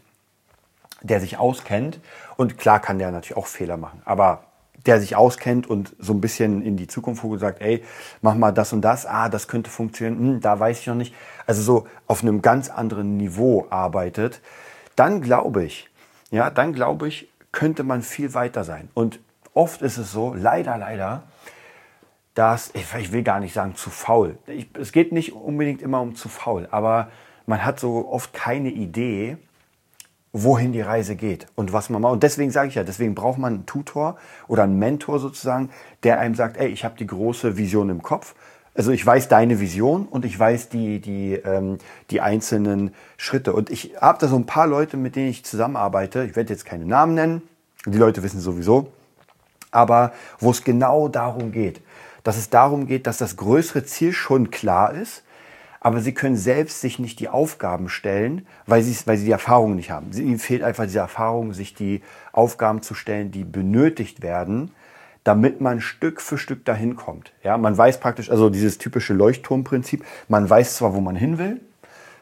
der 1.01 1.21
sich 1.21 1.37
auskennt, 1.37 2.01
und 2.35 2.57
klar 2.57 2.81
kann 2.81 2.99
der 2.99 3.11
natürlich 3.11 3.37
auch 3.37 3.47
Fehler 3.47 3.77
machen, 3.77 4.01
aber 4.03 4.43
der 4.85 4.99
sich 4.99 5.15
auskennt 5.15 5.67
und 5.67 5.95
so 5.99 6.13
ein 6.13 6.21
bisschen 6.21 6.61
in 6.61 6.77
die 6.77 6.87
Zukunft 6.87 7.23
und 7.23 7.39
sagt, 7.39 7.61
ey, 7.61 7.83
mach 8.21 8.35
mal 8.35 8.51
das 8.51 8.73
und 8.73 8.81
das, 8.81 9.05
ah, 9.05 9.29
das 9.29 9.47
könnte 9.47 9.69
funktionieren, 9.69 10.19
hm, 10.19 10.41
da 10.41 10.59
weiß 10.59 10.79
ich 10.79 10.87
noch 10.87 10.95
nicht. 10.95 11.13
Also 11.47 11.61
so 11.61 11.87
auf 12.07 12.21
einem 12.21 12.41
ganz 12.41 12.69
anderen 12.69 13.17
Niveau 13.17 13.67
arbeitet, 13.69 14.41
dann 14.95 15.21
glaube 15.21 15.63
ich, 15.63 15.89
ja, 16.31 16.49
dann 16.49 16.73
glaube 16.73 17.07
ich, 17.07 17.29
könnte 17.51 17.83
man 17.83 18.01
viel 18.01 18.33
weiter 18.33 18.63
sein. 18.63 18.89
Und 18.93 19.19
oft 19.53 19.81
ist 19.81 19.97
es 19.97 20.11
so, 20.11 20.33
leider, 20.33 20.77
leider, 20.77 21.23
dass, 22.33 22.71
ich 22.75 23.11
will 23.11 23.23
gar 23.23 23.39
nicht 23.39 23.53
sagen 23.53 23.75
zu 23.75 23.89
faul. 23.89 24.37
Ich, 24.45 24.67
es 24.77 24.91
geht 24.91 25.11
nicht 25.11 25.33
unbedingt 25.33 25.81
immer 25.81 26.01
um 26.01 26.15
zu 26.15 26.27
faul, 26.27 26.67
aber 26.69 27.09
man 27.45 27.63
hat 27.63 27.79
so 27.79 28.09
oft 28.09 28.33
keine 28.33 28.69
Idee, 28.69 29.37
wohin 30.37 30.73
die 30.73 30.81
Reise 30.81 31.15
geht 31.15 31.47
und 31.55 31.71
was 31.71 31.89
man 31.89 32.01
macht. 32.01 32.11
Und 32.11 32.23
deswegen 32.23 32.51
sage 32.51 32.67
ich 32.67 32.75
ja, 32.75 32.83
deswegen 32.83 33.15
braucht 33.15 33.37
man 33.37 33.53
einen 33.53 33.65
Tutor 33.65 34.17
oder 34.49 34.63
einen 34.63 34.77
Mentor 34.77 35.19
sozusagen, 35.19 35.69
der 36.03 36.19
einem 36.19 36.35
sagt, 36.35 36.57
ey, 36.57 36.67
ich 36.67 36.83
habe 36.83 36.97
die 36.97 37.07
große 37.07 37.55
Vision 37.55 37.89
im 37.89 38.01
Kopf. 38.01 38.35
Also 38.75 38.91
ich 38.91 39.05
weiß 39.05 39.29
deine 39.29 39.61
Vision 39.61 40.05
und 40.05 40.25
ich 40.25 40.37
weiß 40.37 40.67
die, 40.67 40.99
die, 40.99 41.35
ähm, 41.35 41.77
die 42.09 42.19
einzelnen 42.19 42.93
Schritte. 43.15 43.53
Und 43.53 43.69
ich 43.69 43.93
habe 44.01 44.17
da 44.19 44.27
so 44.27 44.35
ein 44.35 44.45
paar 44.45 44.67
Leute, 44.67 44.97
mit 44.97 45.15
denen 45.15 45.29
ich 45.29 45.45
zusammenarbeite. 45.45 46.25
Ich 46.25 46.35
werde 46.35 46.51
jetzt 46.51 46.65
keine 46.65 46.85
Namen 46.85 47.13
nennen. 47.13 47.41
Die 47.85 47.97
Leute 47.97 48.21
wissen 48.21 48.41
sowieso. 48.41 48.91
Aber 49.71 50.11
wo 50.39 50.51
es 50.51 50.65
genau 50.65 51.07
darum 51.07 51.53
geht, 51.53 51.79
dass 52.23 52.35
es 52.35 52.49
darum 52.49 52.87
geht, 52.87 53.07
dass 53.07 53.17
das 53.17 53.37
größere 53.37 53.85
Ziel 53.85 54.11
schon 54.11 54.51
klar 54.51 54.93
ist, 54.93 55.23
aber 55.85 55.99
sie 55.99 56.15
können 56.15 56.35
selbst 56.35 56.81
sich 56.81 56.97
nicht 56.97 57.19
die 57.19 57.29
Aufgaben 57.29 57.89
stellen, 57.89 58.47
weil 58.65 58.81
sie, 58.81 58.97
weil 59.05 59.17
sie 59.17 59.25
die 59.25 59.31
Erfahrung 59.31 59.75
nicht 59.75 59.91
haben. 59.91 60.09
Ihnen 60.13 60.39
fehlt 60.39 60.63
einfach 60.63 60.85
diese 60.85 60.97
Erfahrung, 60.97 61.53
sich 61.53 61.75
die 61.75 62.01
Aufgaben 62.31 62.81
zu 62.81 62.95
stellen, 62.95 63.29
die 63.29 63.43
benötigt 63.43 64.23
werden, 64.23 64.71
damit 65.23 65.61
man 65.61 65.81
Stück 65.81 66.21
für 66.21 66.39
Stück 66.39 66.65
dahin 66.65 66.95
kommt. 66.95 67.33
Ja, 67.43 67.59
man 67.59 67.77
weiß 67.77 67.99
praktisch, 67.99 68.31
also 68.31 68.49
dieses 68.49 68.79
typische 68.79 69.13
Leuchtturmprinzip, 69.13 70.03
man 70.27 70.49
weiß 70.49 70.77
zwar, 70.77 70.95
wo 70.95 71.01
man 71.01 71.15
hin 71.15 71.37
will, 71.37 71.61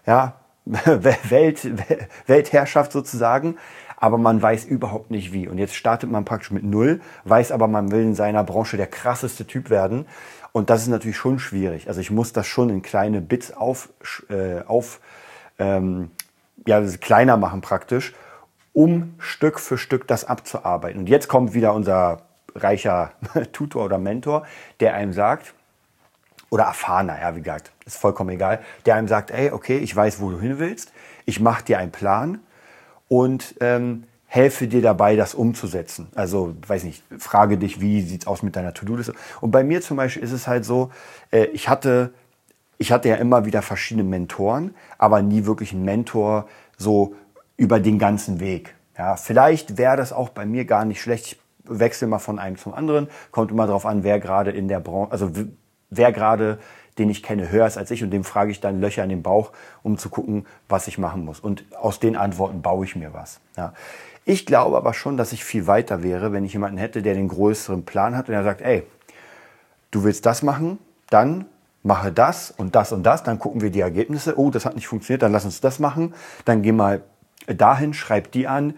ja, 0.06 0.34
Welt, 0.66 1.66
Weltherrschaft 2.28 2.92
sozusagen, 2.92 3.56
aber 3.98 4.18
man 4.18 4.42
weiß 4.42 4.66
überhaupt 4.66 5.12
nicht 5.12 5.34
wie. 5.34 5.48
Und 5.48 5.58
jetzt 5.58 5.76
startet 5.76 6.12
man 6.12 6.26
praktisch 6.26 6.52
mit 6.52 6.64
Null, 6.64 7.02
weiß 7.26 7.52
aber, 7.52 7.68
man 7.68 7.92
will 7.92 8.02
in 8.02 8.16
seiner 8.16 8.44
Branche 8.44 8.78
der 8.78 8.88
krasseste 8.88 9.46
Typ 9.46 9.70
werden 9.70 10.06
und 10.54 10.70
das 10.70 10.84
ist 10.84 10.88
natürlich 10.88 11.18
schon 11.18 11.40
schwierig. 11.40 11.88
Also 11.88 12.00
ich 12.00 12.12
muss 12.12 12.32
das 12.32 12.48
schon 12.48 12.70
in 12.70 12.82
kleine 12.82 13.22
Bits 13.22 13.52
auf, 13.52 13.90
äh, 14.30 14.62
auf 14.62 15.02
ähm, 15.60 16.12
ja, 16.68 16.82
kleiner 17.02 17.38
machen 17.38 17.62
praktisch, 17.62 18.14
um 18.72 19.16
Stück 19.18 19.60
für 19.60 19.78
Stück 19.78 20.08
das 20.08 20.26
abzuarbeiten. 20.26 21.00
Und 21.00 21.10
jetzt 21.10 21.28
kommt 21.28 21.54
wieder 21.54 21.74
unser 21.74 22.22
reicher 22.56 23.14
Tutor 23.52 23.86
oder 23.86 23.98
Mentor, 23.98 24.46
der 24.80 24.94
einem 24.94 25.12
sagt, 25.12 25.54
oder 26.52 26.66
erfahrener, 26.66 27.20
ja, 27.20 27.36
wie 27.36 27.42
gesagt, 27.42 27.72
ist 27.86 27.98
vollkommen 27.98 28.30
egal, 28.30 28.62
der 28.86 28.94
einem 28.94 29.08
sagt, 29.08 29.32
ey, 29.32 29.52
okay, 29.52 29.80
ich 29.80 29.96
weiß, 29.96 30.22
wo 30.22 30.30
du 30.30 30.40
hin 30.40 30.60
willst, 30.60 30.94
ich 31.26 31.40
mache 31.40 31.64
dir 31.64 31.80
einen 31.80 31.92
Plan 31.92 32.40
und 33.14 33.54
ähm, 33.60 34.06
helfe 34.26 34.68
dir 34.68 34.82
dabei, 34.82 35.16
das 35.16 35.36
umzusetzen. 35.36 36.08
Also, 36.16 36.56
weiß 36.66 36.84
nicht, 36.84 37.04
frage 37.20 37.60
dich, 37.60 37.80
wie 37.80 38.02
sieht's 38.02 38.26
aus 38.26 38.42
mit 38.42 38.56
deiner 38.56 38.74
To-Do-Liste. 38.74 39.14
Und 39.40 39.52
bei 39.52 39.64
mir 39.64 39.82
zum 39.82 39.98
Beispiel 39.98 40.24
ist 40.24 40.32
es 40.32 40.48
halt 40.48 40.66
so, 40.66 40.90
äh, 41.30 41.44
ich 41.54 41.70
hatte, 41.70 42.12
ich 42.80 42.92
hatte 42.92 43.10
ja 43.10 43.16
immer 43.18 43.46
wieder 43.46 43.62
verschiedene 43.62 44.04
Mentoren, 44.04 44.74
aber 44.98 45.22
nie 45.22 45.46
wirklich 45.46 45.74
einen 45.74 45.84
Mentor 45.84 46.48
so 46.76 47.14
über 47.56 47.80
den 47.80 48.00
ganzen 48.00 48.40
Weg. 48.40 48.74
Ja, 48.98 49.16
vielleicht 49.16 49.78
wäre 49.78 49.96
das 49.96 50.12
auch 50.12 50.30
bei 50.30 50.48
mir 50.48 50.66
gar 50.66 50.84
nicht 50.84 51.00
schlecht. 51.00 51.28
Ich 51.28 51.40
wechsle 51.66 52.08
mal 52.08 52.18
von 52.18 52.40
einem 52.40 52.58
zum 52.58 52.74
anderen. 52.74 53.10
Kommt 53.30 53.52
immer 53.52 53.68
darauf 53.68 53.86
an, 53.86 54.04
wer 54.04 54.20
gerade 54.20 54.50
in 54.50 54.68
der 54.68 54.80
Branche, 54.80 55.12
also 55.12 55.30
wer 55.92 56.12
gerade 56.12 56.58
den 56.98 57.10
ich 57.10 57.24
kenne, 57.24 57.50
höher 57.52 57.66
ist 57.66 57.78
als 57.78 57.92
ich 57.92 58.04
und 58.04 58.12
dem 58.12 58.24
frage 58.24 58.52
ich 58.52 58.60
dann 58.60 58.80
Löcher 58.80 59.04
in 59.04 59.10
den 59.10 59.24
Bauch, 59.24 59.52
um 59.82 59.98
zu 59.98 60.10
gucken, 60.10 60.46
was 60.70 60.88
ich 60.88 60.98
machen 60.98 61.26
muss. 61.26 61.40
Und 61.40 61.66
aus 61.76 62.00
den 62.00 62.16
Antworten 62.16 62.62
baue 62.62 62.86
ich 62.86 62.96
mir 62.96 63.14
was. 63.14 63.40
Ja. 63.58 63.74
Ich 64.26 64.46
glaube 64.46 64.78
aber 64.78 64.94
schon, 64.94 65.18
dass 65.18 65.34
ich 65.34 65.44
viel 65.44 65.68
weiter 65.68 66.02
wäre, 66.02 66.32
wenn 66.32 66.46
ich 66.46 66.54
jemanden 66.54 66.78
hätte, 66.78 67.02
der 67.02 67.14
den 67.14 67.28
größeren 67.28 67.84
Plan 67.84 68.16
hat 68.16 68.30
und 68.30 68.34
der 68.34 68.44
sagt, 68.44 68.62
ey, 68.62 68.84
du 69.92 70.04
willst 70.04 70.26
das 70.26 70.44
machen, 70.44 70.80
dann 71.10 71.46
mache 71.84 72.12
das 72.12 72.52
und 72.52 72.76
das 72.76 72.94
und 72.94 73.04
das, 73.04 73.24
dann 73.24 73.38
gucken 73.38 73.62
wir 73.62 73.70
die 73.70 73.82
Ergebnisse. 73.82 74.40
Oh, 74.40 74.50
das 74.50 74.66
hat 74.66 74.76
nicht 74.76 74.88
funktioniert, 74.88 75.22
dann 75.22 75.34
lass 75.34 75.46
uns 75.46 75.60
das 75.60 75.80
machen. 75.80 76.14
Dann 76.46 76.62
geh 76.62 76.72
mal 76.72 77.04
dahin, 77.48 77.94
schreib 77.94 78.32
die 78.32 78.48
an, 78.48 78.76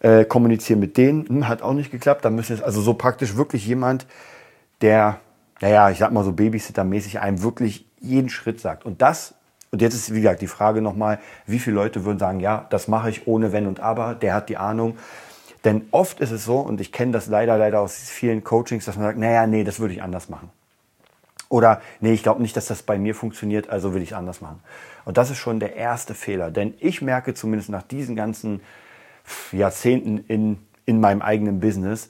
äh, 0.00 0.24
kommuniziere 0.24 0.78
mit 0.78 0.96
denen. 0.96 1.28
Hm, 1.28 1.48
hat 1.48 1.62
auch 1.62 1.74
nicht 1.74 1.90
geklappt. 1.90 2.24
Dann 2.24 2.34
müssen 2.34 2.54
jetzt 2.54 2.64
also 2.64 2.80
so 2.80 2.94
praktisch 2.94 3.36
wirklich 3.36 3.66
jemand, 3.66 4.06
der, 4.80 5.20
naja, 5.60 5.90
ich 5.90 5.98
sag 5.98 6.12
mal 6.12 6.24
so 6.24 6.32
Babysitter-mäßig 6.32 7.20
einem 7.20 7.42
wirklich 7.42 7.86
jeden 8.00 8.28
Schritt 8.28 8.60
sagt. 8.60 8.84
Und 8.84 9.02
das 9.02 9.34
und 9.76 9.82
jetzt 9.82 9.94
ist, 9.94 10.14
wie 10.14 10.20
gesagt, 10.20 10.40
die 10.40 10.46
Frage 10.46 10.80
nochmal, 10.80 11.18
wie 11.46 11.58
viele 11.58 11.76
Leute 11.76 12.04
würden 12.04 12.18
sagen, 12.18 12.40
ja, 12.40 12.66
das 12.70 12.88
mache 12.88 13.10
ich 13.10 13.26
ohne 13.26 13.52
Wenn 13.52 13.66
und 13.66 13.80
Aber, 13.80 14.14
der 14.14 14.32
hat 14.32 14.48
die 14.48 14.56
Ahnung. 14.56 14.96
Denn 15.64 15.86
oft 15.90 16.20
ist 16.20 16.30
es 16.30 16.44
so, 16.44 16.60
und 16.60 16.80
ich 16.80 16.92
kenne 16.92 17.12
das 17.12 17.26
leider, 17.26 17.58
leider 17.58 17.80
aus 17.80 17.96
vielen 17.96 18.44
Coachings, 18.44 18.84
dass 18.84 18.96
man 18.96 19.06
sagt, 19.06 19.18
naja, 19.18 19.46
nee, 19.46 19.64
das 19.64 19.80
würde 19.80 19.92
ich 19.94 20.02
anders 20.02 20.28
machen. 20.28 20.50
Oder, 21.48 21.80
nee, 22.00 22.12
ich 22.12 22.22
glaube 22.22 22.42
nicht, 22.42 22.56
dass 22.56 22.66
das 22.66 22.82
bei 22.82 22.98
mir 22.98 23.14
funktioniert, 23.14 23.68
also 23.68 23.92
will 23.92 24.02
ich 24.02 24.12
es 24.12 24.16
anders 24.16 24.40
machen. 24.40 24.60
Und 25.04 25.16
das 25.16 25.30
ist 25.30 25.38
schon 25.38 25.60
der 25.60 25.76
erste 25.76 26.14
Fehler. 26.14 26.50
Denn 26.50 26.74
ich 26.78 27.02
merke 27.02 27.34
zumindest 27.34 27.68
nach 27.68 27.82
diesen 27.82 28.16
ganzen 28.16 28.60
Jahrzehnten 29.52 30.18
in, 30.28 30.58
in 30.86 31.00
meinem 31.00 31.22
eigenen 31.22 31.60
Business, 31.60 32.08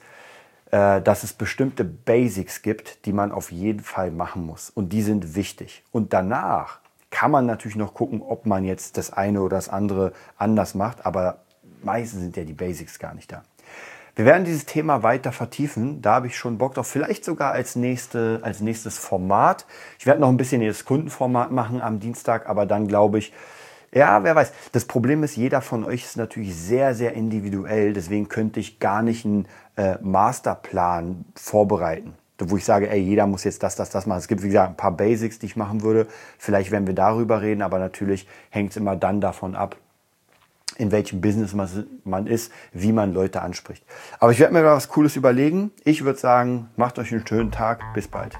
dass 0.69 1.23
es 1.23 1.33
bestimmte 1.33 1.83
Basics 1.83 2.61
gibt, 2.61 3.05
die 3.05 3.13
man 3.13 3.31
auf 3.31 3.51
jeden 3.51 3.79
Fall 3.79 4.11
machen 4.11 4.45
muss. 4.45 4.69
Und 4.69 4.89
die 4.89 5.01
sind 5.01 5.35
wichtig. 5.35 5.83
Und 5.91 6.13
danach 6.13 6.79
kann 7.09 7.31
man 7.31 7.45
natürlich 7.45 7.77
noch 7.77 7.93
gucken, 7.93 8.21
ob 8.21 8.45
man 8.45 8.65
jetzt 8.65 8.97
das 8.97 9.13
eine 9.13 9.41
oder 9.41 9.55
das 9.55 9.69
andere 9.69 10.11
anders 10.37 10.75
macht, 10.75 11.05
aber 11.05 11.39
meistens 11.81 12.21
sind 12.21 12.35
ja 12.35 12.43
die 12.43 12.53
Basics 12.53 12.99
gar 12.99 13.13
nicht 13.13 13.31
da. 13.31 13.43
Wir 14.15 14.25
werden 14.25 14.45
dieses 14.45 14.65
Thema 14.65 15.03
weiter 15.03 15.31
vertiefen. 15.31 16.01
Da 16.01 16.15
habe 16.15 16.27
ich 16.27 16.35
schon 16.35 16.57
Bock 16.57 16.73
drauf. 16.73 16.87
Vielleicht 16.87 17.23
sogar 17.23 17.51
als, 17.51 17.75
nächste, 17.75 18.39
als 18.41 18.61
nächstes 18.61 18.97
Format. 18.97 19.67
Ich 19.99 20.07
werde 20.07 20.21
noch 20.21 20.29
ein 20.29 20.37
bisschen 20.37 20.65
das 20.65 20.85
Kundenformat 20.85 21.51
machen 21.51 21.81
am 21.81 21.99
Dienstag, 21.99 22.49
aber 22.49 22.65
dann 22.65 22.87
glaube 22.87 23.19
ich, 23.19 23.31
ja, 23.93 24.23
wer 24.23 24.35
weiß. 24.35 24.51
Das 24.71 24.85
Problem 24.85 25.23
ist, 25.23 25.35
jeder 25.35 25.61
von 25.61 25.83
euch 25.83 26.03
ist 26.03 26.17
natürlich 26.17 26.55
sehr, 26.55 26.93
sehr 26.93 27.13
individuell. 27.13 27.93
Deswegen 27.93 28.27
könnte 28.27 28.59
ich 28.59 28.79
gar 28.79 29.01
nicht 29.01 29.25
einen 29.25 29.47
äh, 29.75 29.95
Masterplan 30.01 31.25
vorbereiten 31.35 32.13
wo 32.39 32.57
ich 32.57 32.65
sage, 32.65 32.89
ey, 32.89 32.99
jeder 32.99 33.25
muss 33.25 33.43
jetzt 33.43 33.63
das, 33.63 33.75
das, 33.75 33.89
das 33.89 34.05
machen. 34.05 34.19
Es 34.19 34.27
gibt, 34.27 34.43
wie 34.43 34.47
gesagt, 34.47 34.69
ein 34.69 34.77
paar 34.77 34.91
Basics, 34.91 35.39
die 35.39 35.47
ich 35.47 35.55
machen 35.55 35.81
würde. 35.81 36.07
Vielleicht 36.37 36.71
werden 36.71 36.85
wir 36.85 36.93
darüber 36.93 37.41
reden, 37.41 37.61
aber 37.61 37.79
natürlich 37.79 38.27
hängt 38.49 38.71
es 38.71 38.77
immer 38.77 38.95
dann 38.95 39.21
davon 39.21 39.55
ab, 39.55 39.75
in 40.77 40.91
welchem 40.91 41.21
Business 41.21 41.53
man 42.03 42.27
ist, 42.27 42.51
wie 42.71 42.91
man 42.91 43.13
Leute 43.13 43.41
anspricht. 43.41 43.83
Aber 44.19 44.31
ich 44.31 44.39
werde 44.39 44.53
mir 44.53 44.63
was 44.63 44.89
Cooles 44.89 45.15
überlegen. 45.15 45.71
Ich 45.83 46.03
würde 46.03 46.19
sagen, 46.19 46.69
macht 46.75 46.99
euch 46.99 47.11
einen 47.11 47.25
schönen 47.27 47.51
Tag. 47.51 47.81
Bis 47.93 48.07
bald. 48.07 48.37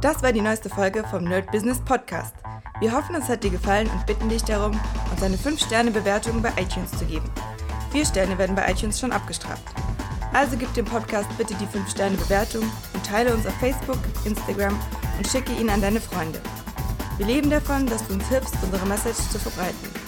Das 0.00 0.22
war 0.22 0.32
die 0.32 0.40
neueste 0.40 0.68
Folge 0.68 1.04
vom 1.10 1.24
Nerd 1.24 1.50
Business 1.50 1.80
Podcast. 1.80 2.34
Wir 2.80 2.92
hoffen, 2.92 3.16
es 3.16 3.28
hat 3.28 3.42
dir 3.42 3.50
gefallen 3.50 3.88
und 3.90 4.06
bitten 4.06 4.28
dich 4.28 4.44
darum, 4.44 4.78
uns 5.10 5.22
eine 5.22 5.36
5-Sterne-Bewertung 5.36 6.40
bei 6.40 6.50
iTunes 6.50 6.92
zu 6.92 7.04
geben. 7.04 7.28
Vier 7.90 8.06
Sterne 8.06 8.38
werden 8.38 8.54
bei 8.54 8.70
iTunes 8.70 9.00
schon 9.00 9.10
abgestraft. 9.10 9.64
Also 10.32 10.56
gib 10.56 10.72
dem 10.74 10.84
Podcast 10.84 11.28
bitte 11.36 11.54
die 11.54 11.66
5-Sterne-Bewertung 11.66 12.62
und 12.62 13.04
teile 13.04 13.34
uns 13.34 13.46
auf 13.46 13.54
Facebook, 13.54 13.98
Instagram 14.24 14.78
und 15.16 15.26
schicke 15.26 15.52
ihn 15.52 15.70
an 15.70 15.80
deine 15.80 16.00
Freunde. 16.00 16.40
Wir 17.16 17.26
leben 17.26 17.50
davon, 17.50 17.86
dass 17.86 18.06
du 18.06 18.14
uns 18.14 18.28
hilfst, 18.28 18.54
unsere 18.62 18.86
Message 18.86 19.18
zu 19.30 19.40
verbreiten. 19.40 20.07